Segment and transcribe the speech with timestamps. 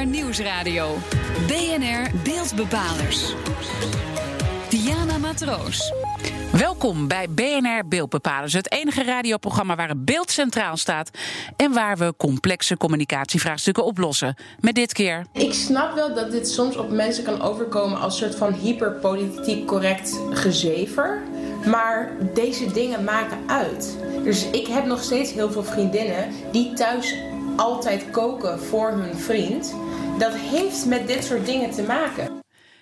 [0.00, 0.96] BNR Nieuwsradio.
[1.46, 3.34] BNR Beeldbepalers.
[4.68, 5.92] Diana Matroos.
[6.52, 11.10] Welkom bij BNR Beeldbepalers, het enige radioprogramma waar het beeld centraal staat
[11.56, 14.34] en waar we complexe communicatievraagstukken oplossen.
[14.60, 15.26] Met dit keer.
[15.32, 20.20] Ik snap wel dat dit soms op mensen kan overkomen als soort van hyperpolitiek correct
[20.30, 21.22] gezever.
[21.66, 23.98] Maar deze dingen maken uit.
[24.24, 27.14] Dus ik heb nog steeds heel veel vriendinnen die thuis
[27.56, 29.74] altijd koken voor hun vriend.
[30.20, 32.39] Dat heeft met dit soort dingen te maken.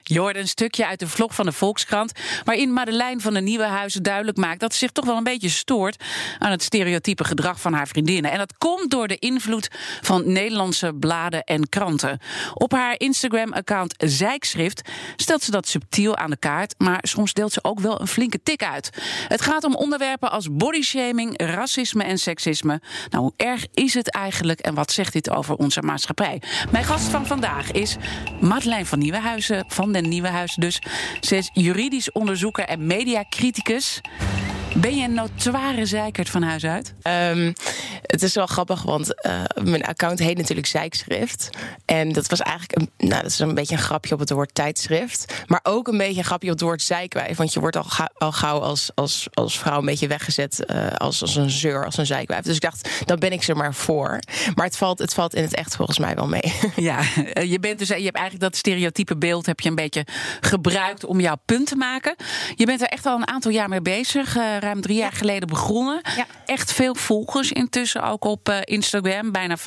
[0.08, 2.12] Je een stukje uit de vlog van de Volkskrant.
[2.44, 5.48] waarin Madeleine van de Nieuwe Huizen duidelijk maakt dat ze zich toch wel een beetje
[5.48, 6.04] stoort.
[6.38, 8.30] aan het stereotype gedrag van haar vriendinnen.
[8.30, 9.68] En dat komt door de invloed
[10.00, 12.18] van Nederlandse bladen en kranten.
[12.54, 16.74] Op haar Instagram-account Zijkschrift stelt ze dat subtiel aan de kaart.
[16.78, 18.90] maar soms deelt ze ook wel een flinke tik uit.
[19.28, 22.80] Het gaat om onderwerpen als bodyshaming, racisme en seksisme.
[23.10, 26.42] Nou, hoe erg is het eigenlijk en wat zegt dit over onze maatschappij?
[26.70, 27.96] Mijn gast van vandaag is
[28.40, 30.78] Madeleine van Nieuwenhuizen van de Nieuwenhuis dus.
[31.20, 34.00] Ze is juridisch onderzoeker en mediacriticus.
[34.76, 36.94] Ben je een notoire zeikert van huis uit?
[37.02, 37.52] Um,
[38.02, 41.50] het is wel grappig, want uh, mijn account heet natuurlijk Zijkschrift.
[41.84, 44.54] En dat was eigenlijk een, nou, dat is een beetje een grapje op het woord
[44.54, 45.34] tijdschrift.
[45.46, 47.36] Maar ook een beetje een grapje op het woord zijkwijf.
[47.36, 50.86] Want je wordt al, ga, al gauw als, als, als vrouw een beetje weggezet uh,
[50.86, 52.44] als, als een zeur, als een zijkwijf.
[52.44, 54.18] Dus ik dacht, dan ben ik ze maar voor.
[54.54, 56.52] Maar het valt, het valt in het echt volgens mij wel mee.
[56.76, 57.00] Ja,
[57.42, 60.06] je, bent dus, je hebt eigenlijk dat stereotype beeld heb je een beetje
[60.40, 62.14] gebruikt om jouw punt te maken.
[62.54, 64.36] Je bent er echt al een aantal jaar mee bezig.
[64.36, 66.00] Uh, ruim drie jaar geleden begonnen.
[66.16, 66.26] Ja.
[66.46, 69.64] Echt veel volgers intussen, ook op uh, Instagram, bijna 25.000.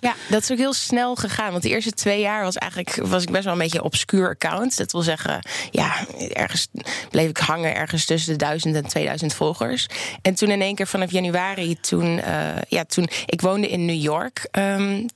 [0.00, 1.50] Ja, dat is ook heel snel gegaan.
[1.50, 4.28] Want de eerste twee jaar was, eigenlijk, was ik best wel een beetje een obscuur
[4.28, 4.76] account.
[4.76, 6.68] Dat wil zeggen, ja, ergens
[7.10, 9.86] bleef ik hangen ergens tussen de 1000 en 2000 volgers.
[10.22, 14.00] En toen in één keer vanaf januari, toen, uh, ja, toen ik woonde in New
[14.00, 15.06] York um,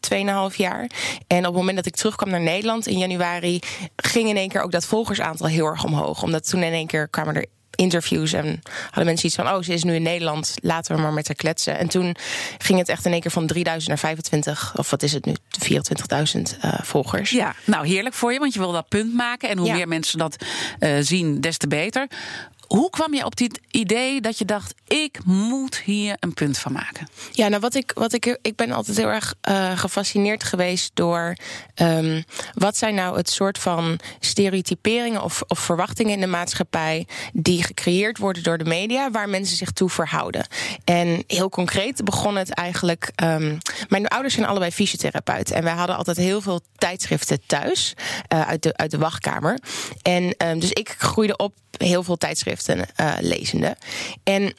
[0.50, 0.90] 2,5 jaar.
[1.26, 3.60] En op het moment dat ik terugkwam naar Nederland in januari,
[3.96, 6.22] ging in één keer ook dat volgersaantal heel erg omhoog.
[6.22, 9.72] Omdat toen in één keer kwamen er interviews en hadden mensen iets van: oh, ze
[9.72, 11.78] is nu in Nederland, laten we maar met haar kletsen.
[11.78, 12.16] En toen
[12.58, 15.34] ging het echt in één keer van 3000 naar 25, of wat is het nu,
[15.68, 17.30] 24.000 uh, volgers.
[17.30, 19.48] Ja, nou heerlijk voor je, want je wil dat punt maken.
[19.48, 19.74] En hoe ja.
[19.74, 20.44] meer mensen dat
[20.80, 22.08] uh, zien, des te beter.
[22.66, 26.72] Hoe kwam je op dit idee dat je dacht: ik moet hier een punt van
[26.72, 27.08] maken?
[27.32, 31.36] Ja, nou wat ik, wat ik, ik ben altijd heel erg uh, gefascineerd geweest door
[31.74, 37.62] um, wat zijn nou het soort van stereotyperingen of, of verwachtingen in de maatschappij die
[37.62, 40.46] gecreëerd worden door de media, waar mensen zich toe verhouden.
[40.84, 43.12] En heel concreet begon het eigenlijk.
[43.22, 47.94] Um, mijn ouders zijn allebei fysiotherapeut en wij hadden altijd heel veel tijdschriften thuis
[48.32, 49.58] uh, uit, de, uit de wachtkamer.
[50.02, 53.76] En um, dus ik groeide op heel veel tijdschriften uh, lezende.
[54.24, 54.54] En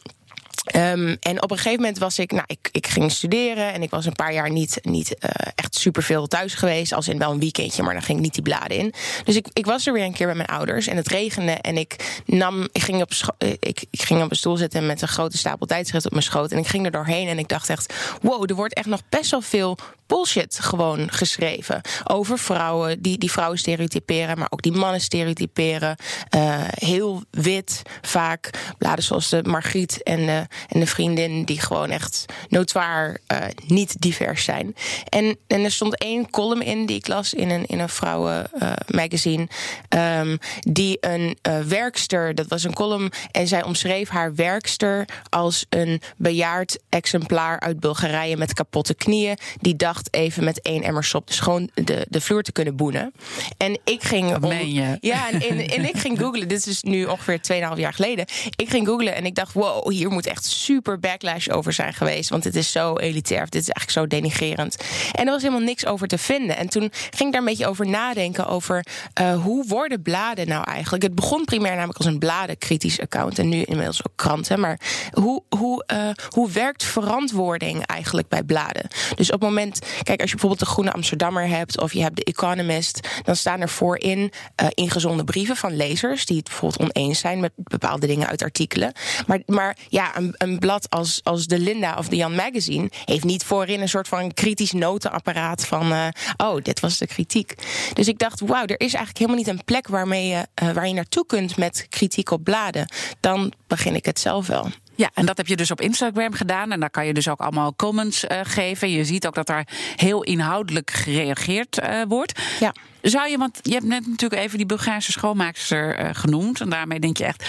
[0.76, 3.90] Um, en op een gegeven moment was ik, nou, ik, ik ging studeren en ik
[3.90, 6.94] was een paar jaar niet, niet uh, echt superveel thuis geweest.
[6.94, 8.94] Als in wel een weekendje, maar dan ging ik niet die bladen in.
[9.24, 11.52] Dus ik, ik was er weer een keer bij mijn ouders en het regende.
[11.52, 13.12] En ik nam, ik ging op,
[13.60, 16.52] ik, ik ging op een stoel zitten met een grote stapel tijdschrift op mijn schoot.
[16.52, 19.32] En ik ging er doorheen en ik dacht echt, wow, er wordt echt nog best
[19.32, 21.82] wel veel bullshit gewoon geschreven.
[22.04, 25.96] Over vrouwen, die, die vrouwen stereotyperen, maar ook die mannen stereotyperen.
[26.36, 28.50] Uh, heel wit, vaak.
[28.78, 33.38] Bladen zoals de Margriet en de, en de vriendin, die gewoon echt notoir uh,
[33.68, 34.76] niet divers zijn.
[35.10, 39.48] En, en er stond één column in die ik las in een, in een vrouwenmagazine.
[39.96, 45.66] Uh, die een uh, werkster, dat was een column, en zij omschreef haar werkster als
[45.70, 49.38] een bejaard exemplaar uit Bulgarije met kapotte knieën.
[49.62, 53.14] Die dacht even met één emmer sop dus gewoon de, de vloer te kunnen boenen.
[53.58, 54.44] En ik ging.
[54.44, 54.98] Om, je?
[55.00, 56.48] Ja, en, en, en, ik ging googlen.
[56.48, 57.40] Dit is nu ongeveer
[57.74, 58.26] 2,5 jaar geleden.
[58.56, 62.30] Ik ging googlen en ik dacht: wow, hier moet echt super backlash over zijn geweest.
[62.30, 63.50] Want dit is zo elitair.
[63.50, 64.78] Dit is eigenlijk zo denigerend.
[65.12, 66.58] En er was helemaal niks over te vinden.
[66.58, 68.86] En toen ging ik daar een beetje over nadenken: over
[69.22, 71.04] uh, hoe worden bladen nou eigenlijk?
[71.04, 73.40] Het begon primair namelijk als een bladenkritisch account.
[73.40, 74.60] En nu inmiddels ook kranten.
[74.60, 74.80] Maar
[75.12, 78.88] hoe, hoe, uh, hoe werkt verantwoording eigenlijk bij bladen?
[79.16, 82.16] Dus op het moment Kijk, als je bijvoorbeeld de Groene Amsterdammer hebt of je hebt
[82.16, 87.20] de Economist, dan staan er voorin uh, ingezonden brieven van lezers die het bijvoorbeeld oneens
[87.20, 88.92] zijn met bepaalde dingen uit artikelen.
[89.28, 93.24] Maar, maar ja, een, een blad als, als de Linda of de Jan Magazine heeft
[93.24, 96.08] niet voorin een soort van kritisch notenapparaat van, uh,
[96.38, 97.56] oh, dit was de kritiek.
[97.94, 100.88] Dus ik dacht, wauw, er is eigenlijk helemaal niet een plek waarmee je, uh, waar
[100.88, 102.92] je naartoe kunt met kritiek op bladen.
[103.20, 104.70] Dan begin ik het zelf wel.
[104.98, 106.72] Ja, en dat heb je dus op Instagram gedaan.
[106.72, 108.90] En daar kan je dus ook allemaal comments uh, geven.
[108.90, 112.42] Je ziet ook dat daar heel inhoudelijk gereageerd uh, wordt.
[112.60, 112.74] Ja.
[113.02, 116.62] Zou je, want je hebt net natuurlijk even die Bulgaarse schoonmaakster uh, genoemd.
[116.62, 117.46] En daarmee denk je echt,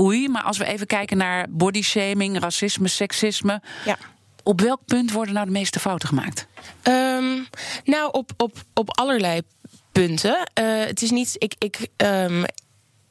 [0.00, 0.28] oei.
[0.28, 3.62] Maar als we even kijken naar bodyshaming, racisme, seksisme.
[3.84, 3.96] Ja.
[4.42, 6.46] Op welk punt worden nou de meeste fouten gemaakt?
[6.82, 7.46] Um,
[7.84, 9.40] Nou, op, op, op allerlei
[9.92, 10.50] punten.
[10.84, 11.34] Het is niet.
[11.38, 12.44] Ik, ik, um,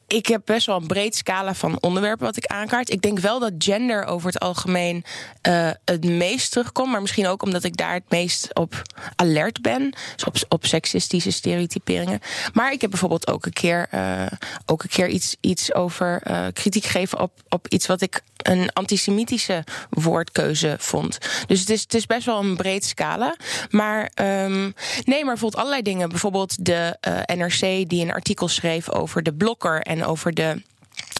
[0.08, 2.90] ik heb best wel een breed scala van onderwerpen wat ik aankaart.
[2.90, 5.04] Ik denk wel dat gender over het algemeen
[5.48, 6.90] uh, het meest terugkomt.
[6.90, 8.82] Maar misschien ook omdat ik daar het meest op
[9.16, 9.90] alert ben.
[10.14, 12.20] Dus op, op seksistische stereotyperingen.
[12.52, 14.26] Maar ik heb bijvoorbeeld ook een keer, uh,
[14.66, 18.72] ook een keer iets, iets over uh, kritiek gegeven op, op iets wat ik een
[18.72, 21.18] antisemitische woordkeuze vond.
[21.46, 23.36] Dus het is, het is best wel een breed scala.
[23.70, 24.74] Maar um,
[25.04, 26.08] nee, maar bijvoorbeeld allerlei dingen.
[26.08, 26.96] Bijvoorbeeld de
[27.34, 30.62] NRC die een artikel schreef over de blokker en over de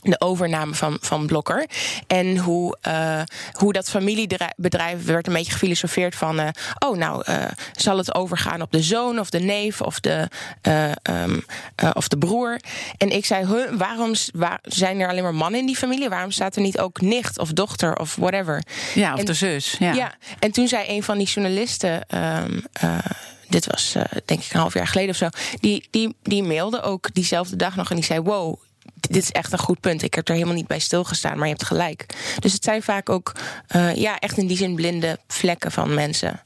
[0.03, 1.67] de overname van, van Blokker.
[2.07, 3.21] En hoe, uh,
[3.53, 6.41] hoe dat familiebedrijf werd een beetje gefilosofeerd van...
[6.41, 6.49] Uh,
[6.79, 10.29] oh, nou, uh, zal het overgaan op de zoon of de neef of de,
[11.03, 11.45] um,
[11.93, 12.61] of de broer?
[12.97, 16.09] En ik zei, huh, waarom waar, zijn er alleen maar mannen in die familie?
[16.09, 18.63] Waarom staat er niet ook nicht of dochter of whatever?
[18.95, 19.77] Ja, of de zus.
[19.79, 19.93] Ja.
[19.93, 22.07] ja, en toen zei een van die journalisten...
[22.15, 22.65] Um,
[23.49, 25.29] dit was uh, denk ik een half jaar geleden of zo.
[25.61, 28.61] Die, die, die mailde ook diezelfde dag nog en die zei: Wow,
[29.01, 30.03] dit is echt een goed punt.
[30.03, 32.07] Ik heb er helemaal niet bij stilgestaan, maar je hebt gelijk.
[32.39, 33.33] Dus het zijn vaak ook
[33.77, 36.43] uh, ja, echt in die zin blinde vlekken van mensen.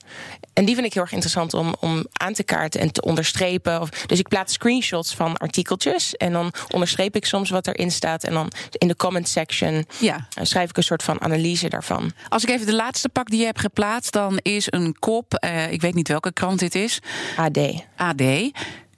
[0.52, 3.80] En die vind ik heel erg interessant om, om aan te kaarten en te onderstrepen.
[3.80, 6.16] Of, dus ik plaats screenshots van artikeltjes.
[6.16, 8.24] En dan onderstreep ik soms wat erin staat.
[8.24, 10.28] En dan in de comment section ja.
[10.38, 12.12] uh, schrijf ik een soort van analyse daarvan.
[12.28, 15.44] Als ik even de laatste pak die je hebt geplaatst, dan is een kop.
[15.44, 16.98] Uh, ik weet niet welke krant dit is.
[17.36, 17.58] AD.
[17.96, 18.22] AD.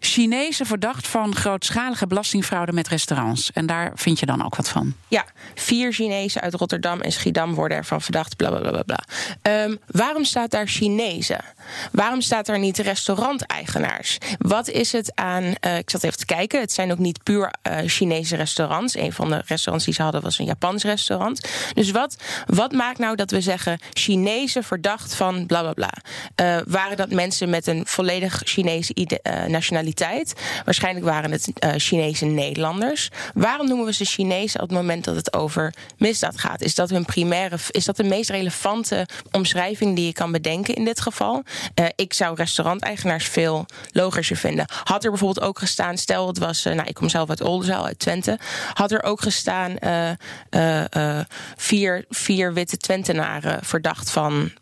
[0.05, 3.53] Chinezen verdacht van grootschalige belastingfraude met restaurants.
[3.53, 4.95] En daar vind je dan ook wat van?
[5.09, 5.25] Ja,
[5.55, 8.37] vier Chinezen uit Rotterdam en Schiedam worden ervan verdacht.
[8.37, 9.05] Bla bla bla bla.
[9.65, 11.45] Um, waarom staat daar Chinezen?
[11.93, 14.19] Waarom staat er niet restauranteigenaars?
[14.39, 15.43] Wat is het aan.
[15.45, 16.61] Uh, ik zat even te kijken.
[16.61, 18.97] Het zijn ook niet puur uh, Chinese restaurants.
[18.97, 21.49] Een van de restaurants die ze hadden was een Japans restaurant.
[21.75, 22.17] Dus wat,
[22.47, 25.93] wat maakt nou dat we zeggen Chinezen verdacht van bla bla bla?
[26.43, 29.93] Uh, waren dat mensen met een volledig Chinese nationaliteit?
[30.65, 33.11] Waarschijnlijk waren het uh, Chinese Nederlanders.
[33.35, 36.63] Waarom noemen we ze Chinezen op het moment dat het over misdaad gaat?
[36.63, 40.85] Is dat hun primaire, is dat de meest relevante omschrijving die je kan bedenken in
[40.85, 41.43] dit geval?
[41.81, 44.67] Uh, ik zou restauranteigenaars veel logischer vinden.
[44.85, 47.87] Had er bijvoorbeeld ook gestaan, stel het was, uh, nou ik kom zelf uit Oldenzaal,
[47.87, 48.39] uit Twente,
[48.73, 49.77] had er ook gestaan
[51.57, 54.53] vier, vier witte Twentenaren verdacht van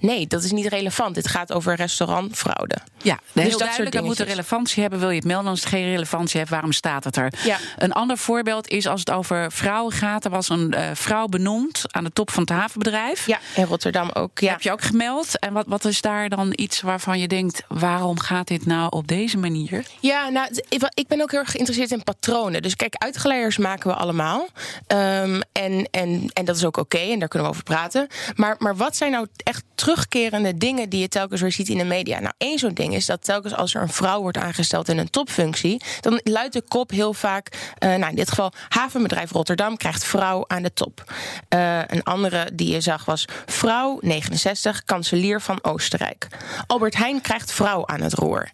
[0.00, 1.14] Nee, dat is niet relevant.
[1.14, 2.76] Dit gaat over restaurantfraude.
[3.02, 3.92] Ja, dus heel dat duidelijk.
[3.92, 5.00] Dat moet relevantie hebben.
[5.00, 6.50] Wil je het melden als het geen relevantie heeft?
[6.50, 7.32] Waarom staat het er?
[7.44, 7.58] Ja.
[7.76, 10.24] Een ander voorbeeld is als het over vrouwen gaat.
[10.24, 13.26] Er was een uh, vrouw benoemd aan de top van het havenbedrijf.
[13.26, 14.38] Ja, in Rotterdam ook.
[14.38, 14.50] Ja.
[14.50, 15.38] Heb je ook gemeld?
[15.38, 17.62] En wat, wat is daar dan iets waarvan je denkt...
[17.68, 19.86] waarom gaat dit nou op deze manier?
[20.00, 20.48] Ja, nou,
[20.94, 22.62] ik ben ook heel erg geïnteresseerd in patronen.
[22.62, 24.48] Dus kijk, uitgeleiders maken we allemaal.
[24.86, 26.96] Um, en, en, en dat is ook oké.
[26.96, 28.06] Okay, en daar kunnen we over praten.
[28.34, 31.84] Maar, maar wat zijn nou echt terugkerende dingen die je telkens weer ziet in de
[31.84, 32.20] media.
[32.20, 35.10] Nou, één zo'n ding is dat telkens als er een vrouw wordt aangesteld in een
[35.10, 40.04] topfunctie, dan luidt de kop heel vaak, uh, nou in dit geval havenbedrijf Rotterdam krijgt
[40.04, 41.12] vrouw aan de top.
[41.54, 46.26] Uh, een andere die je zag was vrouw 69, kanselier van Oostenrijk.
[46.66, 48.50] Albert Heijn krijgt vrouw aan het roer.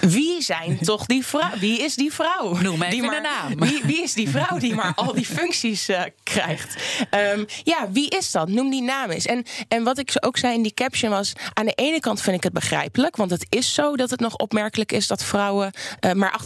[0.00, 1.58] Wie zijn toch die vrouw?
[1.58, 2.56] Wie is die vrouw?
[2.60, 3.58] Noem even die maar, naam.
[3.58, 6.76] Wie, wie, is die vrouw die maar al die functies uh, krijgt?
[7.34, 8.48] Um, ja, wie is dat?
[8.48, 9.26] Noem die naam eens.
[9.26, 11.32] En, en wat ik ook zei in die caption was...
[11.52, 13.16] aan de ene kant vind ik het begrijpelijk...
[13.16, 15.72] want het is zo dat het nog opmerkelijk is dat vrouwen...
[16.00, 16.44] Uh, maar 28%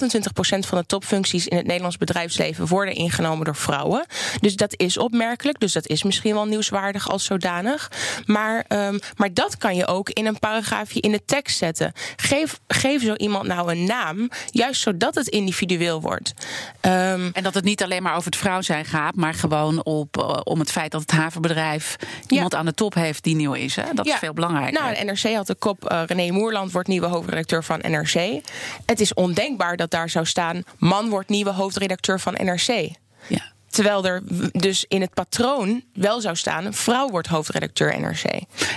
[0.58, 2.66] van de topfuncties in het Nederlands bedrijfsleven...
[2.66, 4.06] worden ingenomen door vrouwen.
[4.40, 5.60] Dus dat is opmerkelijk.
[5.60, 7.90] Dus dat is misschien wel nieuwswaardig als zodanig.
[8.26, 11.92] Maar, um, maar dat kan je ook in een paragraafje in de tekst zetten.
[12.16, 14.30] Geef, geef zo iemand nou een naam...
[14.50, 16.32] juist zodat het individueel wordt.
[16.80, 19.14] Um, en dat het niet alleen maar over het vrouw zijn gaat...
[19.14, 21.96] maar gewoon op, uh, om het feit dat het havenbedrijf...
[22.28, 23.76] iemand aan de top heeft die nieuw is.
[23.76, 23.91] Hè?
[23.94, 24.12] Dat ja.
[24.12, 24.80] is veel belangrijker.
[24.80, 25.92] Nou, de NRC had de kop.
[25.92, 28.40] Uh, René Moerland wordt nieuwe hoofdredacteur van NRC.
[28.86, 30.62] Het is ondenkbaar dat daar zou staan.
[30.78, 32.90] Man wordt nieuwe hoofdredacteur van NRC.
[33.26, 33.52] Ja.
[33.72, 34.22] Terwijl er
[34.52, 38.24] dus in het patroon wel zou staan: vrouw wordt hoofdredacteur NRC.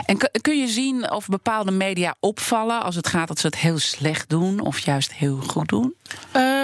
[0.06, 3.80] En kun je zien of bepaalde media opvallen als het gaat dat ze het heel
[3.80, 5.96] slecht doen of juist heel goed doen?
[6.36, 6.55] Um,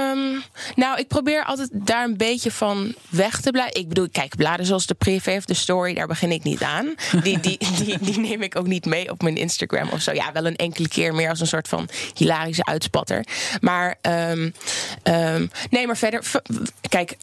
[0.75, 3.79] nou, ik probeer altijd daar een beetje van weg te blijven.
[3.79, 6.95] Ik bedoel, kijk, bladen zoals de privé of de story, daar begin ik niet aan.
[7.23, 10.11] Die, die, die, die neem ik ook niet mee op mijn Instagram of zo.
[10.13, 13.25] Ja, wel een enkele keer meer als een soort van hilarische uitspatter.
[13.61, 14.53] Maar um,
[15.03, 16.23] um, nee, maar verder,
[16.89, 17.17] kijk.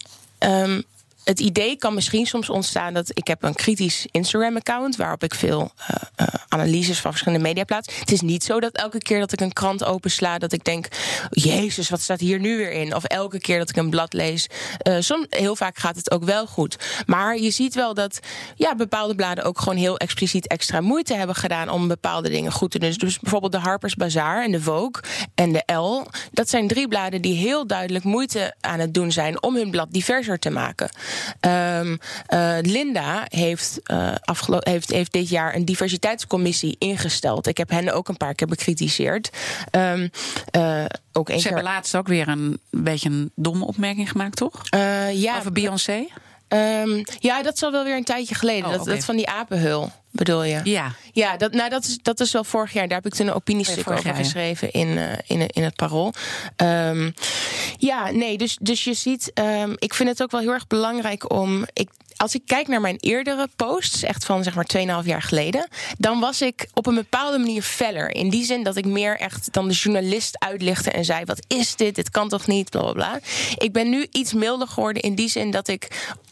[1.29, 5.71] Het idee kan misschien soms ontstaan dat ik heb een kritisch Instagram-account waarop ik veel
[5.91, 7.99] uh, analyses van verschillende media plaats.
[7.99, 10.87] Het is niet zo dat elke keer dat ik een krant opensla, dat ik denk:
[11.29, 12.95] Jezus, wat staat hier nu weer in?
[12.95, 14.47] Of elke keer dat ik een blad lees.
[14.87, 17.03] Uh, soms, heel vaak gaat het ook wel goed.
[17.05, 18.19] Maar je ziet wel dat
[18.55, 22.71] ja, bepaalde bladen ook gewoon heel expliciet extra moeite hebben gedaan om bepaalde dingen goed
[22.71, 22.91] te doen.
[22.97, 25.03] Dus bijvoorbeeld de Harper's Bazaar en de Vogue
[25.35, 26.05] en de Elle.
[26.31, 29.87] Dat zijn drie bladen die heel duidelijk moeite aan het doen zijn om hun blad
[29.91, 30.89] diverser te maken.
[31.41, 31.99] Um,
[32.29, 34.13] uh, Linda heeft, uh,
[34.59, 37.47] heeft, heeft dit jaar een diversiteitscommissie ingesteld.
[37.47, 39.29] Ik heb hen ook een paar keer bekritiseerd.
[39.71, 40.09] Um,
[40.51, 44.61] uh, ook Ze hebben laatst ook weer een beetje een domme opmerking gemaakt, toch?
[45.13, 46.05] ja, Over Beyoncé?
[46.47, 48.65] Um, ja, dat is al wel weer een tijdje geleden.
[48.65, 49.91] Oh, dat, dat van die apenhul.
[50.11, 50.61] Bedoel je?
[50.63, 50.91] Ja.
[51.11, 52.87] Ja, dat, nou, dat, is, dat is wel vorig jaar.
[52.87, 56.13] Daar heb ik toen een opiniestuk oh over geschreven in, uh, in, in het Parool.
[56.57, 57.13] Um,
[57.77, 59.31] ja, nee, dus, dus je ziet...
[59.33, 61.65] Um, ik vind het ook wel heel erg belangrijk om...
[61.73, 61.89] Ik,
[62.19, 66.19] als ik kijk naar mijn eerdere posts, echt van zeg maar 2,5 jaar geleden, dan
[66.19, 68.15] was ik op een bepaalde manier feller.
[68.15, 71.75] In die zin dat ik meer echt dan de journalist uitlichtte en zei: wat is
[71.75, 71.95] dit?
[71.95, 72.69] Dit kan toch niet?
[72.69, 73.19] Bla bla bla.
[73.55, 75.87] Ik ben nu iets milder geworden in die zin dat ik.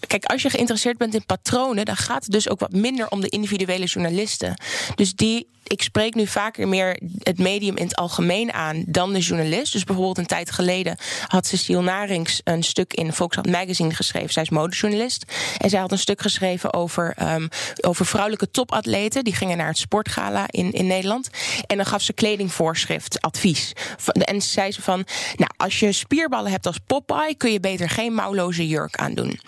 [0.07, 3.22] Kijk, als je geïnteresseerd bent in patronen, dan gaat het dus ook wat minder om
[3.22, 4.62] de individuele journalisten.
[4.95, 9.19] Dus die ik spreek nu vaker meer het medium in het algemeen aan dan de
[9.19, 9.71] journalist.
[9.71, 10.97] Dus bijvoorbeeld een tijd geleden
[11.27, 14.29] had Cecile Narings een stuk in Volkskrant Magazine geschreven.
[14.29, 15.25] Zij is modejournalist.
[15.57, 17.50] En zij had een stuk geschreven over, um,
[17.81, 19.24] over vrouwelijke topatleten.
[19.24, 21.29] Die gingen naar het sportgala in, in Nederland.
[21.67, 23.74] En dan gaf ze kledingvoorschrift, advies.
[24.13, 25.05] En zei ze van,
[25.36, 27.36] nou, als je spierballen hebt als Popeye...
[27.36, 29.39] kun je beter geen mouwloze jurk aandoen.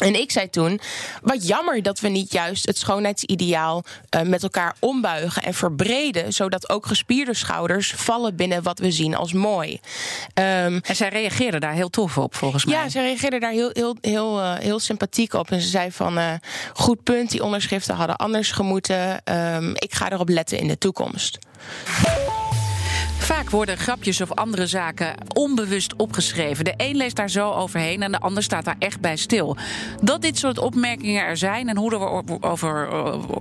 [0.00, 0.80] En ik zei toen:
[1.22, 3.84] wat jammer dat we niet juist het schoonheidsideaal
[4.16, 9.14] uh, met elkaar ombuigen en verbreden, zodat ook gespierde schouders vallen binnen wat we zien
[9.14, 9.80] als mooi.
[10.34, 12.74] Um, en zij reageerde daar heel tof op, volgens mij.
[12.74, 15.50] Ja, zij reageerde daar heel, heel, heel, uh, heel sympathiek op.
[15.50, 16.32] En ze zei van: uh,
[16.72, 19.22] goed punt, die onderschriften hadden anders gemoeten.
[19.24, 21.38] Um, ik ga erop letten in de toekomst.
[23.24, 26.64] Vaak worden grapjes of andere zaken onbewust opgeschreven.
[26.64, 29.56] De een leest daar zo overheen en de ander staat daar echt bij stil.
[30.02, 32.88] Dat dit soort opmerkingen er zijn en hoe er over,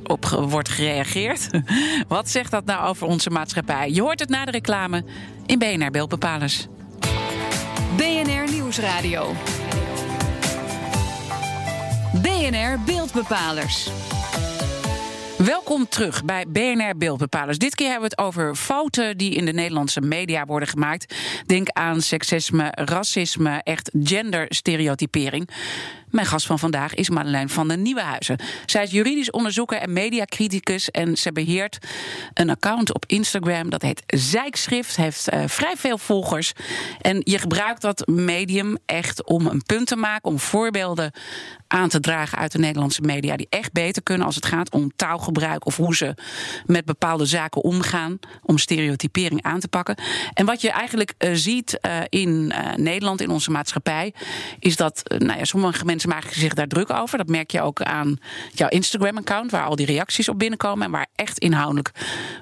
[0.04, 1.50] op wordt gereageerd.
[2.08, 3.92] Wat zegt dat nou over onze maatschappij?
[3.92, 5.04] Je hoort het na de reclame
[5.46, 6.68] in BNR Beeldbepalers.
[7.96, 9.34] BNR Nieuwsradio.
[12.22, 13.90] BNR Beeldbepalers.
[15.46, 17.58] Welkom terug bij BNR Beeldbepalers.
[17.58, 21.16] Dit keer hebben we het over fouten die in de Nederlandse media worden gemaakt.
[21.46, 25.50] Denk aan seksisme, racisme, echt genderstereotypering.
[26.14, 28.38] Mijn gast van vandaag is Madeleine van den Nieuwenhuizen.
[28.66, 30.92] Zij is juridisch onderzoeker en mediacriticus.
[30.92, 31.78] En ze beheert
[32.34, 33.70] een account op Instagram.
[33.70, 34.96] Dat heet Zijkschrift.
[34.96, 36.54] Heeft uh, vrij veel volgers.
[37.02, 40.30] En je gebruikt dat medium echt om een punt te maken.
[40.30, 41.12] Om voorbeelden
[41.68, 43.36] aan te dragen uit de Nederlandse media.
[43.36, 45.66] Die echt beter kunnen als het gaat om taalgebruik.
[45.66, 46.16] Of hoe ze
[46.66, 48.20] met bepaalde zaken omgaan.
[48.42, 49.96] Om stereotypering aan te pakken.
[50.34, 54.14] En wat je eigenlijk uh, ziet uh, in Nederland, in onze maatschappij.
[54.60, 57.18] Is dat nou ja, sommige mensen mensen maken zich daar druk over.
[57.18, 58.18] Dat merk je ook aan
[58.52, 61.92] jouw Instagram-account, waar al die reacties op binnenkomen en waar echt inhoudelijk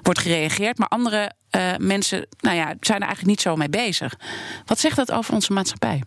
[0.02, 0.78] wordt gereageerd.
[0.78, 4.14] Maar andere uh, mensen nou ja, zijn er eigenlijk niet zo mee bezig.
[4.66, 6.02] Wat zegt dat over onze maatschappij?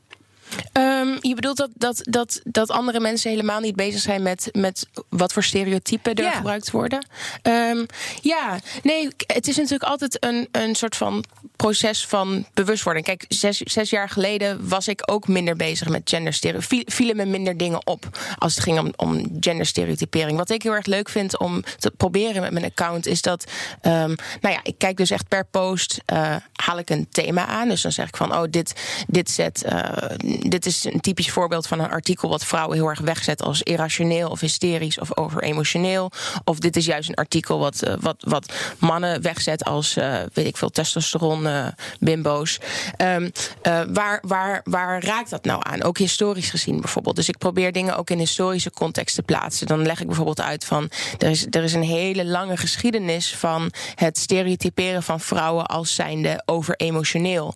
[0.74, 4.88] Um, je bedoelt dat, dat, dat, dat andere mensen helemaal niet bezig zijn met, met
[5.10, 7.08] wat voor stereotypen er gebruikt worden?
[7.44, 7.86] Um,
[8.22, 11.24] ja, nee, het is natuurlijk altijd een, een soort van
[11.56, 13.06] proces van bewustwording.
[13.06, 16.94] Kijk, zes, zes jaar geleden was ik ook minder bezig met genderstereotypering.
[16.94, 20.38] Vielen me minder dingen op als het ging om, om genderstereotypering.
[20.38, 23.44] Wat ik heel erg leuk vind om te proberen met mijn account is dat,
[23.82, 27.68] um, nou ja, ik kijk dus echt per post uh, haal ik een thema aan.
[27.68, 28.74] Dus dan zeg ik van, oh, dit,
[29.08, 29.66] dit zet.
[29.70, 29.88] Uh,
[30.40, 34.30] dit is een typisch voorbeeld van een artikel wat vrouwen heel erg wegzet als irrationeel
[34.30, 36.12] of hysterisch of over emotioneel.
[36.44, 40.46] Of dit is juist een artikel wat, uh, wat, wat mannen wegzet als, uh, weet
[40.46, 41.68] ik veel, testosteron, uh,
[42.00, 42.60] bimbo's.
[42.98, 43.32] Um,
[43.94, 45.84] waar, waar, waar raakt dat nou aan?
[45.84, 47.16] Ook historisch gezien bijvoorbeeld.
[47.16, 49.68] Dus ik probeer dingen ook in historische context te plaatsen.
[49.68, 53.72] Dan leg ik bijvoorbeeld uit van er is, er is een hele lange geschiedenis van
[53.96, 57.54] het stereotyperen van vrouwen als zijnde over emotioneel.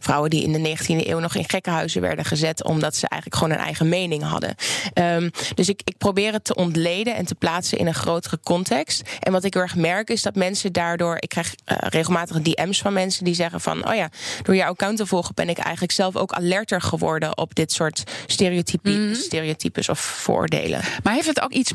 [0.00, 3.58] vrouwen die in de 19e eeuw nog in gekkenhuizen werden gezet omdat ze eigenlijk gewoon
[3.58, 4.54] een eigen mening hadden.
[4.94, 9.02] Um, dus ik, ik probeer het te ontleden en te plaatsen in een grotere context.
[9.20, 11.16] En wat ik heel erg merk is dat mensen daardoor.
[11.18, 14.08] Ik krijg uh, regelmatig DM's van mensen die zeggen van: Oh ja,
[14.42, 18.02] door jouw account te volgen ben ik eigenlijk zelf ook alerter geworden op dit soort
[18.26, 19.14] stereotypes, mm -hmm.
[19.14, 20.80] stereotypes of vooroordelen.
[21.02, 21.72] Maar heeft het ook iets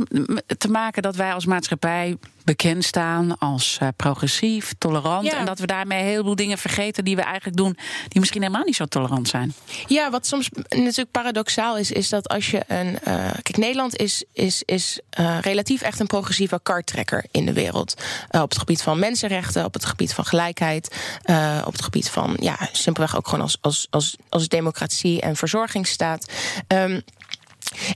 [0.58, 5.26] te maken dat wij als maatschappij bekend staan als uh, progressief, tolerant.
[5.26, 5.38] Ja.
[5.38, 7.78] En dat we daarmee een heleboel dingen vergeten die we eigenlijk doen,
[8.08, 9.54] die misschien helemaal niet zo tolerant zijn.
[9.88, 12.88] Ja, wat soms natuurlijk paradoxaal is, is dat als je een.
[12.88, 18.02] Uh, kijk, Nederland is, is, is uh, relatief echt een progressieve karttrekker in de wereld.
[18.32, 20.96] Op het gebied van mensenrechten, op het gebied van gelijkheid,
[21.66, 26.32] op het gebied van ja, simpelweg ook gewoon als, als, als, als democratie en verzorgingsstaat.
[26.68, 27.04] Um,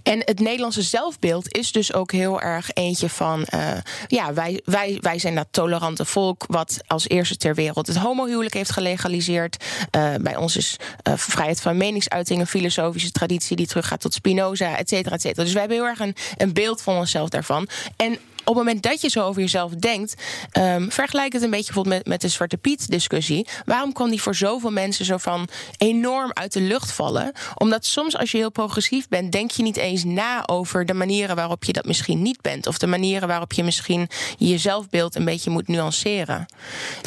[0.03, 3.45] en het Nederlandse zelfbeeld is dus ook heel erg eentje van...
[3.53, 3.71] Uh,
[4.07, 6.45] ja, wij, wij, wij zijn dat tolerante volk...
[6.47, 9.63] wat als eerste ter wereld het homohuwelijk heeft gelegaliseerd.
[9.95, 10.75] Uh, bij ons is
[11.07, 13.55] uh, vrijheid van meningsuiting een filosofische traditie...
[13.55, 15.43] die teruggaat tot Spinoza, et cetera, et cetera.
[15.43, 17.67] Dus wij hebben heel erg een, een beeld van onszelf daarvan.
[17.95, 20.13] En op het moment dat je zo over jezelf denkt,
[20.57, 23.47] um, vergelijk het een beetje bijvoorbeeld met, met de Zwarte Piet-discussie.
[23.65, 27.31] Waarom kan die voor zoveel mensen zo van enorm uit de lucht vallen?
[27.55, 31.35] Omdat soms als je heel progressief bent, denk je niet eens na over de manieren
[31.35, 32.67] waarop je dat misschien niet bent.
[32.67, 36.45] Of de manieren waarop je misschien je zelfbeeld een beetje moet nuanceren.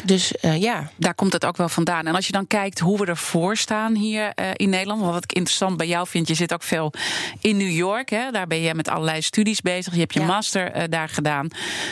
[0.03, 0.89] Dus uh, ja.
[0.95, 2.07] Daar komt het ook wel vandaan.
[2.07, 5.01] En als je dan kijkt hoe we ervoor staan hier uh, in Nederland.
[5.01, 6.93] Wat ik interessant bij jou vind, je zit ook veel
[7.41, 8.09] in New York.
[8.09, 8.31] Hè?
[8.31, 9.93] Daar ben je met allerlei studies bezig.
[9.93, 10.25] Je hebt je ja.
[10.25, 11.24] master uh, daar gedaan.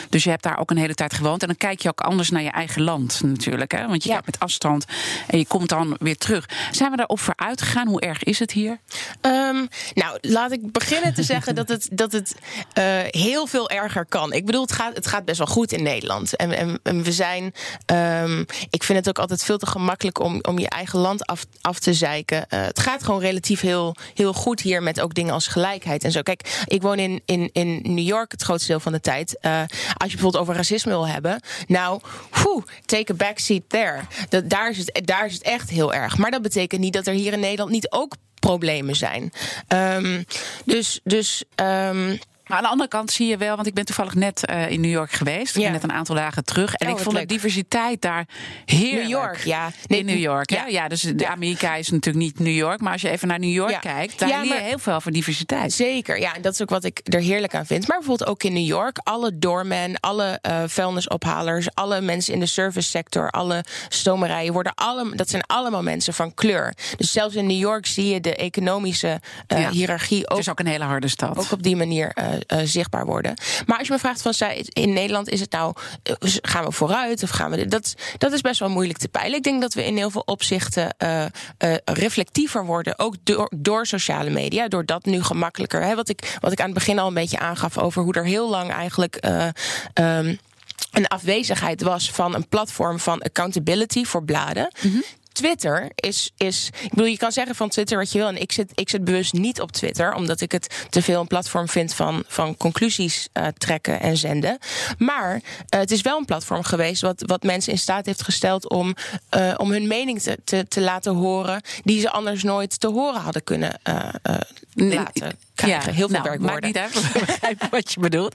[0.08, 1.42] Dus je hebt daar ook een hele tijd gewoond.
[1.42, 3.72] En dan kijk je ook anders naar je eigen land natuurlijk.
[3.72, 3.86] Hè?
[3.86, 4.14] Want je ja.
[4.14, 4.84] kijkt met afstand
[5.26, 6.48] en je komt dan weer terug.
[6.70, 7.86] Zijn we daarop vooruit gegaan?
[7.86, 8.80] Hoe erg is het hier?
[9.20, 12.34] Um, nou, laat ik beginnen te zeggen dat het, dat het
[12.78, 14.32] uh, heel veel erger kan.
[14.32, 16.36] Ik bedoel, het gaat, het gaat best wel goed in Nederland.
[16.36, 17.54] En, en, en we zijn.
[17.92, 21.46] Um, ik vind het ook altijd veel te gemakkelijk om, om je eigen land af,
[21.60, 22.36] af te zeiken.
[22.36, 26.12] Uh, het gaat gewoon relatief heel, heel goed hier met ook dingen als gelijkheid en
[26.12, 26.22] zo.
[26.22, 29.23] Kijk, ik woon in, in, in New York het grootste deel van de tijd.
[29.42, 29.60] Uh,
[29.96, 32.00] als je bijvoorbeeld over racisme wil hebben, nou,
[32.84, 34.00] take a backseat there.
[34.28, 36.16] Dat, daar, is het, daar is het echt heel erg.
[36.16, 39.32] Maar dat betekent niet dat er hier in Nederland niet ook problemen zijn.
[39.68, 40.24] Um,
[40.64, 41.00] dus.
[41.04, 44.42] dus um, maar aan de andere kant zie je wel, want ik ben toevallig net
[44.50, 45.56] uh, in New York geweest.
[45.56, 45.70] Ja.
[45.70, 46.74] Net een aantal dagen terug.
[46.74, 47.28] En oh, ik vond leuk.
[47.28, 48.26] de diversiteit daar
[48.64, 49.02] heerlijk.
[49.02, 49.70] New York, ja.
[49.86, 50.66] Nee, in New York, ja.
[50.66, 50.88] ja.
[50.88, 52.80] dus de Amerika is natuurlijk niet New York.
[52.80, 55.72] Maar als je even naar New York kijkt, daar leer je heel veel over diversiteit.
[55.72, 56.34] Zeker, ja.
[56.34, 57.88] En dat is ook wat ik er heerlijk aan vind.
[57.88, 58.98] Maar bijvoorbeeld ook in New York.
[59.02, 61.74] Alle doormen, alle eh, vuilnisophalers...
[61.74, 64.52] alle mensen in de servicesector, alle stomerijen...
[64.52, 66.74] Worden alle, dat zijn allemaal mensen van kleur.
[66.96, 70.58] Dus zelfs in New York zie je de economische eh, hiërarchie Het ook is ook
[70.58, 71.38] een hele harde stad.
[71.38, 72.33] ook op die manier eh, eh,
[72.64, 73.34] zichtbaar worden.
[73.66, 76.72] Maar als je me vraagt van zij- in Nederland is het nou eh, gaan we
[76.72, 77.66] vooruit of gaan we?
[77.66, 79.36] Dat, dat is best wel moeilijk te peilen.
[79.36, 81.28] Ik denk dat we in heel veel opzichten eh, eh,
[81.84, 85.82] reflectiever worden, ook door, door sociale media, door dat nu gemakkelijker.
[85.82, 88.24] Hè, wat ik wat ik aan het begin al een beetje aangaf over hoe er
[88.26, 89.16] heel lang eigenlijk.
[89.16, 89.46] eh,
[89.92, 90.36] ehm,
[90.92, 94.70] een afwezigheid was van een platform van accountability voor bladen.
[95.34, 96.70] Twitter is, is.
[96.82, 98.28] Ik bedoel, je kan zeggen van Twitter wat je wil.
[98.28, 101.26] En ik zit, ik zit bewust niet op Twitter, omdat ik het te veel een
[101.26, 104.58] platform vind van, van conclusies eh, trekken en zenden.
[104.98, 108.68] Maar eh, het is wel een platform geweest wat, wat mensen in staat heeft gesteld
[108.68, 108.94] om,
[109.28, 113.20] eh, om hun mening te, te, te laten horen, die ze anders nooit te horen
[113.20, 114.08] hadden kunnen eh,
[114.74, 114.98] Nee,
[115.54, 115.94] krijgen.
[115.94, 116.72] Heel veel nou, werkwoorden.
[116.72, 118.34] Maakt niet uit, wat je bedoelt.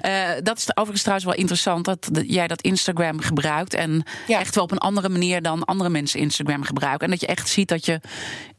[0.00, 3.74] Eh, dat is overigens trouwens wel interessant dat jij dat Instagram gebruikt.
[3.74, 4.38] En Ja.
[4.40, 7.04] echt wel op een andere manier dan andere mensen Instagram gebruiken.
[7.04, 8.00] En dat je echt ziet dat je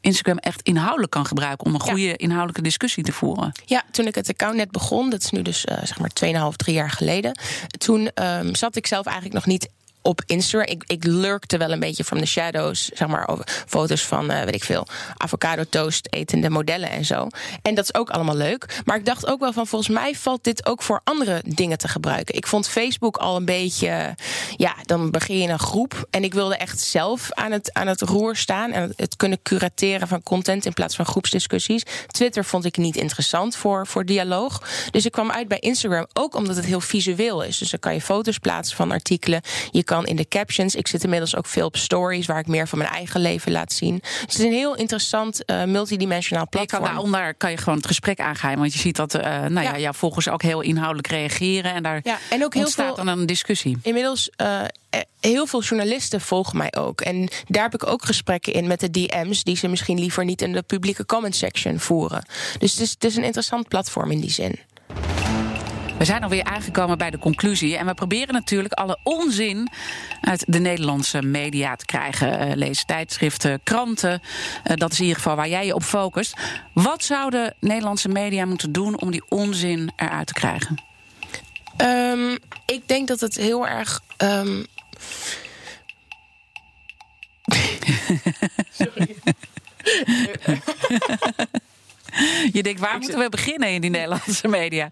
[0.00, 1.90] Instagram echt inhoudelijk kan gebruiken om een Ja.
[1.90, 3.52] goede inhoudelijke discussie te voeren.
[3.64, 6.56] Ja, toen ik het account net begon, dat is nu dus eh, zeg maar 2,5,
[6.56, 7.38] 3 jaar geleden.
[7.78, 9.68] Toen ehm, zat ik zelf eigenlijk nog niet
[10.08, 10.68] op Instagram.
[10.68, 14.44] Ik, ik lurkte wel een beetje from the shadows, zeg maar, over foto's van, eh,
[14.44, 17.26] weet ik veel, avocado toast etende modellen en zo.
[17.62, 18.80] En dat is ook allemaal leuk.
[18.84, 21.88] Maar ik dacht ook wel van, volgens mij valt dit ook voor andere dingen te
[21.88, 22.34] gebruiken.
[22.34, 24.14] Ik vond Facebook al een beetje,
[24.56, 26.06] ja, dan begin je een groep.
[26.10, 30.08] En ik wilde echt zelf aan het, aan het roer staan en het kunnen curateren
[30.08, 31.82] van content in plaats van groepsdiscussies.
[32.06, 34.62] Twitter vond ik niet interessant voor, voor dialoog.
[34.90, 37.58] Dus ik kwam uit bij Instagram ook omdat het heel visueel is.
[37.58, 39.40] Dus dan kan je foto's plaatsen van artikelen.
[39.70, 40.74] Je kan in de captions.
[40.74, 43.72] Ik zit inmiddels ook veel op stories waar ik meer van mijn eigen leven laat
[43.72, 43.98] zien.
[43.98, 46.90] Dus het is een heel interessant eh, multidimensionaal Je kan platform.
[46.94, 48.58] daaronder kan je gewoon het gesprek aangaan.
[48.58, 49.62] Want je ziet dat eh, nou ja.
[49.62, 49.78] Ja.
[49.78, 51.74] jouw volgers ook heel inhoudelijk reageren.
[51.74, 53.78] En daar Ja, en ook heel ontstaat veel- dan een discussie.
[53.82, 54.60] Inmiddels, eh,
[55.20, 57.00] heel veel journalisten volgen mij ook.
[57.00, 59.42] En daar heb ik ook gesprekken in met de DM's...
[59.44, 62.24] die ze misschien liever niet in de publieke comment section voeren.
[62.58, 64.58] Dus het is, het is een interessant platform in die zin.
[65.98, 67.76] We zijn alweer aangekomen bij de conclusie.
[67.76, 69.68] En we proberen natuurlijk alle onzin
[70.20, 72.38] uit de Nederlandse media te krijgen.
[72.38, 74.22] Eh, lees tijdschriften, kranten.
[74.64, 76.36] Eh, dat is in ieder geval waar jij je op focust.
[76.72, 80.82] Wat zouden Nederlandse media moeten doen om die onzin eruit te krijgen?
[81.76, 84.00] Ehm, ik denk dat het heel erg.
[84.16, 84.62] ehm,
[92.52, 94.88] Je denkt, waar moeten we beginnen in die Nederlandse media?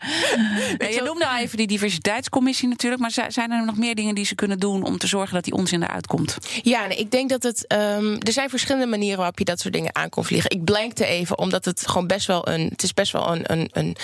[0.78, 3.02] Nee, je noemde al even die diversiteitscommissie natuurlijk.
[3.02, 5.52] Maar zijn er nog meer dingen die ze kunnen doen om te zorgen dat die
[5.52, 6.36] onzin eruit komt?
[6.62, 7.72] Ja, nee, ik denk dat het.
[7.72, 10.50] Um, er zijn verschillende manieren waarop je dat soort dingen aan kon vliegen.
[10.50, 12.68] Ik blankte even, omdat het gewoon best wel een.
[12.68, 13.96] Het is best wel een, een, een,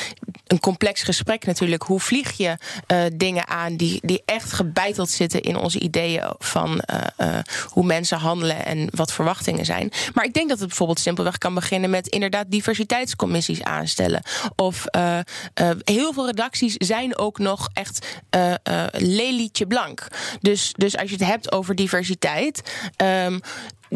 [0.52, 1.82] een complex gesprek natuurlijk.
[1.82, 2.56] Hoe vlieg je
[2.92, 7.84] uh, dingen aan die, die echt gebeiteld zitten in onze ideeën van uh, uh, hoe
[7.84, 9.92] mensen handelen en wat verwachtingen zijn.
[10.14, 14.22] Maar ik denk dat het bijvoorbeeld simpelweg kan beginnen met inderdaad diversiteitscommissies aanstellen.
[14.56, 14.84] Of
[15.84, 18.06] heel veel redacties zijn ook nog echt
[18.92, 20.06] lelietje blank.
[20.40, 22.62] Dus, dus als je het hebt over diversiteit.
[22.96, 23.40] Um,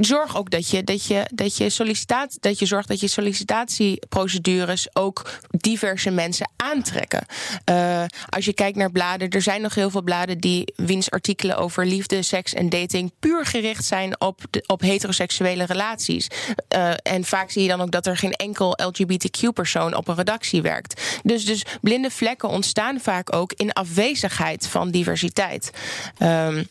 [0.01, 4.89] zorg ook dat je, dat je, dat je, sollicitaat, dat je zorgt dat je sollicitatieprocedures
[4.93, 7.27] ook diverse mensen aantrekken.
[7.71, 11.57] Uh, als je kijkt naar bladen, er zijn nog heel veel bladen die wiens artikelen
[11.57, 16.29] over liefde, seks en dating puur gericht zijn op, op heteroseksuele relaties.
[16.77, 20.63] Uh, en vaak zie je dan ook dat er geen enkel LGBTQ-persoon op een redactie
[20.63, 21.21] werkt.
[21.23, 25.71] Dus, dus blinde vlekken ontstaan vaak ook in afwezigheid van diversiteit.
[26.19, 26.69] Um,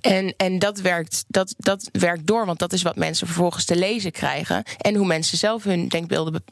[0.00, 3.76] en, en dat, werkt, dat, dat werkt door, want dat is wat mensen vervolgens te
[3.76, 4.62] lezen krijgen.
[4.78, 6.44] En hoe mensen zelf hun denkbeelden,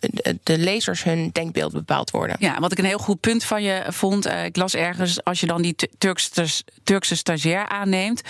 [0.42, 2.36] de lezers hun denkbeelden bepaald worden.
[2.38, 4.26] Ja, wat ik een heel goed punt van je vond.
[4.26, 6.46] Uh, ik las ergens, als je dan die Turkse,
[6.84, 8.22] Turkse stagiair aanneemt.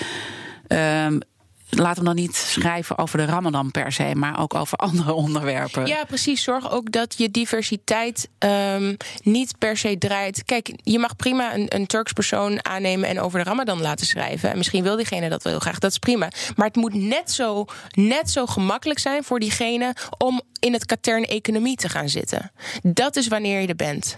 [0.69, 1.21] Um,
[1.69, 5.87] laten we dan niet schrijven over de Ramadan per se, maar ook over andere onderwerpen.
[5.87, 6.43] Ja, precies.
[6.43, 10.45] Zorg ook dat je diversiteit um, niet per se draait.
[10.45, 14.51] Kijk, je mag prima een, een Turks persoon aannemen en over de Ramadan laten schrijven.
[14.51, 15.79] En misschien wil diegene dat wel heel graag.
[15.79, 16.29] Dat is prima.
[16.57, 21.25] Maar het moet net zo, net zo gemakkelijk zijn voor diegene om in het katern
[21.25, 22.53] economie te gaan zitten.
[22.83, 24.17] Dat is wanneer je er bent.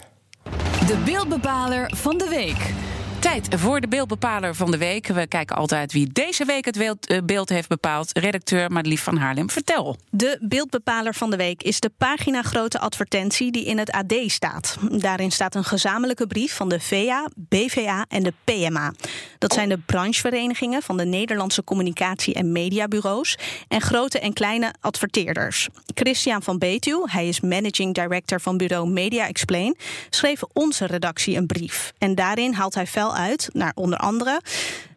[0.87, 2.73] De beeldbepaler van de week.
[3.19, 5.07] Tijd voor de beeldbepaler van de week.
[5.07, 8.17] We kijken altijd wie deze week het eh, beeld heeft bepaald.
[8.17, 9.97] Redacteur Madelief van Haarlem, vertel.
[10.09, 14.77] De beeldbepaler van de week is de pagina grote advertentie die in het AD staat.
[14.91, 18.93] Daarin staat een gezamenlijke brief van de VA, BVA en de PMA.
[19.37, 25.67] Dat zijn de brancheverenigingen van de Nederlandse communicatie- en mediabureaus en grote en kleine adverteerders.
[25.93, 29.77] Christian van Betuw, hij is managing director van bureau Media Explain,
[30.09, 31.93] schreef onze redactie een brief.
[31.97, 34.41] En daarin haalt hij fel uit naar onder andere.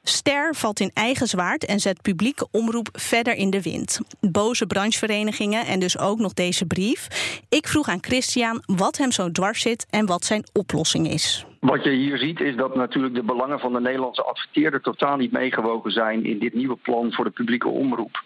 [0.03, 4.01] Ster valt in eigen zwaard en zet publieke omroep verder in de wind.
[4.21, 7.09] Boze brancheverenigingen en dus ook nog deze brief.
[7.49, 11.45] Ik vroeg aan Christian wat hem zo dwars zit en wat zijn oplossing is.
[11.63, 15.33] Wat je hier ziet is dat natuurlijk de belangen van de Nederlandse adverteerder totaal niet
[15.33, 18.23] meegewogen zijn in dit nieuwe plan voor de publieke omroep.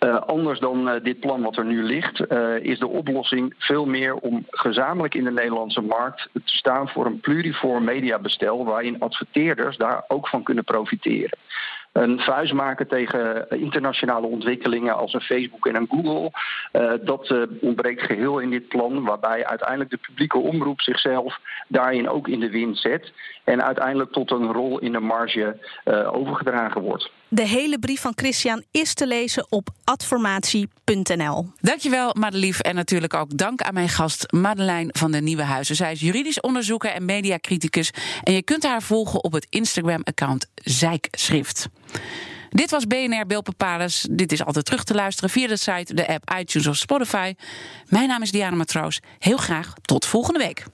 [0.00, 3.86] Uh, anders dan uh, dit plan wat er nu ligt, uh, is de oplossing veel
[3.86, 9.76] meer om gezamenlijk in de Nederlandse markt te staan voor een pluriform mediabestel waarin adverteerders
[9.76, 11.38] daar ook van kunnen profiteren
[11.92, 16.30] een vuist maken tegen internationale ontwikkelingen als een Facebook en een Google.
[16.72, 22.08] Uh, dat uh, ontbreekt geheel in dit plan, waarbij uiteindelijk de publieke omroep zichzelf daarin
[22.08, 23.12] ook in de wind zet
[23.44, 27.10] en uiteindelijk tot een rol in de marge uh, overgedragen wordt.
[27.30, 31.50] De hele brief van Christian is te lezen op adformatie.nl.
[31.60, 32.60] Dankjewel, Madelief.
[32.60, 35.76] En natuurlijk ook dank aan mijn gast Madeleine van de Nieuwe Huizen.
[35.76, 37.90] Zij is juridisch onderzoeker en mediacriticus.
[38.22, 41.68] En je kunt haar volgen op het Instagram-account Zijkschrift.
[42.50, 44.06] Dit was BNR Beeldbepalers.
[44.10, 47.34] Dit is altijd terug te luisteren via de site, de app, iTunes of Spotify.
[47.88, 49.00] Mijn naam is Diana Matroos.
[49.18, 50.64] Heel graag tot volgende week.